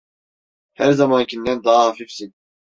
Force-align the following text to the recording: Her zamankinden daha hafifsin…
Her 0.77 0.91
zamankinden 0.93 1.63
daha 1.63 1.85
hafifsin… 1.87 2.33